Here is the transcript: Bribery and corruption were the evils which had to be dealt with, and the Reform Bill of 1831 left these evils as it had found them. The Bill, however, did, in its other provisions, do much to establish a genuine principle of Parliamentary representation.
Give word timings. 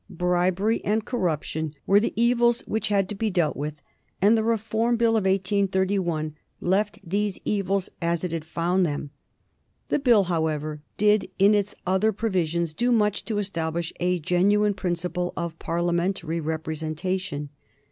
Bribery 0.09 0.83
and 0.83 1.05
corruption 1.05 1.75
were 1.85 1.99
the 1.99 2.11
evils 2.15 2.61
which 2.61 2.87
had 2.87 3.07
to 3.09 3.13
be 3.13 3.29
dealt 3.29 3.55
with, 3.55 3.83
and 4.19 4.35
the 4.35 4.43
Reform 4.43 4.97
Bill 4.97 5.11
of 5.15 5.25
1831 5.25 6.33
left 6.59 6.97
these 7.03 7.37
evils 7.45 7.87
as 8.01 8.23
it 8.23 8.31
had 8.31 8.43
found 8.43 8.83
them. 8.83 9.11
The 9.89 9.99
Bill, 9.99 10.23
however, 10.23 10.81
did, 10.97 11.29
in 11.37 11.53
its 11.53 11.75
other 11.85 12.11
provisions, 12.11 12.73
do 12.73 12.91
much 12.91 13.25
to 13.25 13.37
establish 13.37 13.93
a 13.99 14.17
genuine 14.17 14.73
principle 14.73 15.33
of 15.37 15.59
Parliamentary 15.59 16.39
representation. 16.39 17.49